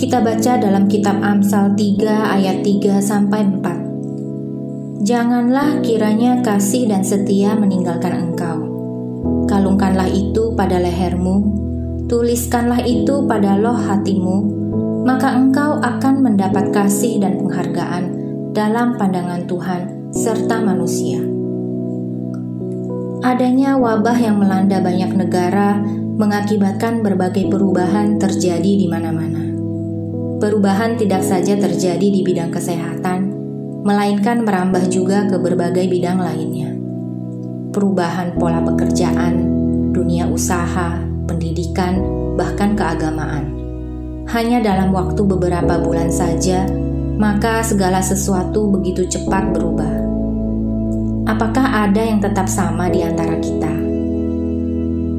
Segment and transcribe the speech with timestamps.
[0.00, 5.04] Kita baca dalam kitab Amsal 3 ayat 3 sampai 4.
[5.04, 8.64] Janganlah kiranya kasih dan setia meninggalkan engkau.
[9.44, 11.36] Kalungkanlah itu pada lehermu,
[12.08, 14.38] tuliskanlah itu pada loh hatimu,
[15.04, 18.04] maka engkau akan mendapat kasih dan penghargaan
[18.56, 21.20] dalam pandangan Tuhan serta manusia.
[23.20, 25.76] Adanya wabah yang melanda banyak negara
[26.16, 29.49] mengakibatkan berbagai perubahan terjadi di mana-mana.
[30.40, 33.28] Perubahan tidak saja terjadi di bidang kesehatan,
[33.84, 36.72] melainkan merambah juga ke berbagai bidang lainnya.
[37.76, 39.36] Perubahan pola pekerjaan,
[39.92, 40.96] dunia usaha,
[41.28, 42.00] pendidikan,
[42.40, 43.52] bahkan keagamaan.
[44.32, 46.64] Hanya dalam waktu beberapa bulan saja,
[47.20, 49.92] maka segala sesuatu begitu cepat berubah.
[51.28, 53.76] Apakah ada yang tetap sama di antara kita?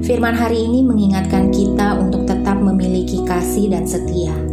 [0.02, 4.51] Firman hari ini mengingatkan kita untuk tetap memiliki kasih dan setia.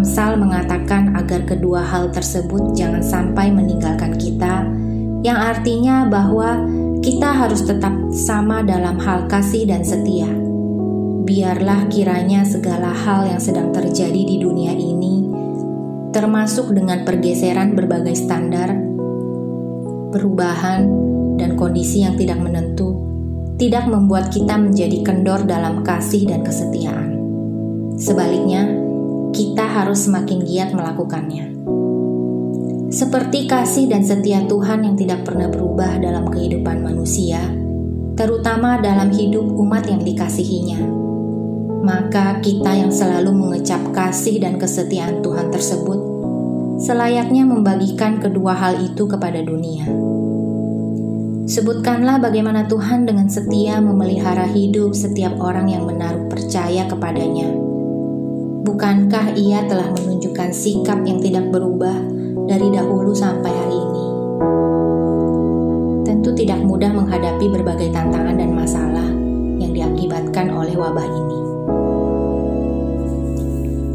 [0.00, 4.64] Amsal mengatakan agar kedua hal tersebut jangan sampai meninggalkan kita,
[5.20, 6.56] yang artinya bahwa
[7.04, 10.24] kita harus tetap sama dalam hal kasih dan setia.
[11.28, 15.28] Biarlah kiranya segala hal yang sedang terjadi di dunia ini,
[16.16, 18.72] termasuk dengan pergeseran berbagai standar,
[20.16, 20.80] perubahan,
[21.36, 23.04] dan kondisi yang tidak menentu,
[23.60, 27.20] tidak membuat kita menjadi kendor dalam kasih dan kesetiaan.
[28.00, 28.88] Sebaliknya,
[29.30, 31.54] kita harus semakin giat melakukannya.
[32.90, 37.38] Seperti kasih dan setia Tuhan yang tidak pernah berubah dalam kehidupan manusia,
[38.18, 40.82] terutama dalam hidup umat yang dikasihinya.
[41.80, 45.98] Maka kita yang selalu mengecap kasih dan kesetiaan Tuhan tersebut,
[46.82, 49.86] selayaknya membagikan kedua hal itu kepada dunia.
[51.46, 57.70] Sebutkanlah bagaimana Tuhan dengan setia memelihara hidup setiap orang yang menaruh percaya kepadanya.
[58.60, 61.96] Bukankah Ia telah menunjukkan sikap yang tidak berubah
[62.44, 64.06] dari dahulu sampai hari ini?
[66.04, 69.08] Tentu tidak mudah menghadapi berbagai tantangan dan masalah
[69.56, 71.38] yang diakibatkan oleh wabah ini.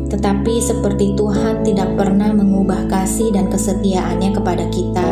[0.09, 5.07] Tetapi seperti Tuhan tidak pernah mengubah kasih dan kesetiaannya kepada kita,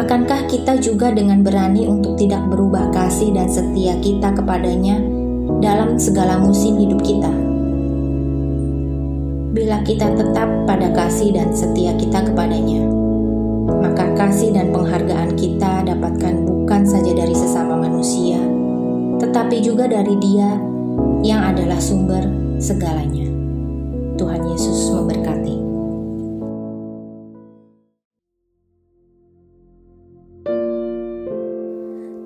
[0.00, 4.96] Akankah kita juga dengan berani untuk tidak berubah kasih dan setia kita kepadanya
[5.60, 7.59] dalam segala musim hidup kita?
[9.50, 12.86] Bila kita tetap pada kasih dan setia kita kepadanya,
[13.82, 18.38] maka kasih dan penghargaan kita dapatkan bukan saja dari sesama manusia,
[19.18, 20.54] tetapi juga dari Dia
[21.26, 22.22] yang adalah sumber
[22.62, 23.26] segalanya.
[24.14, 25.56] Tuhan Yesus memberkati.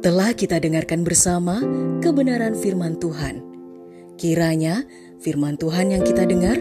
[0.04, 1.64] Telah kita dengarkan bersama
[2.04, 3.40] kebenaran firman Tuhan.
[4.20, 4.84] Kiranya
[5.24, 6.60] firman Tuhan yang kita dengar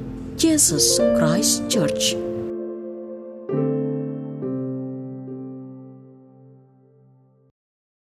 [0.41, 2.30] Jesus Christ Church.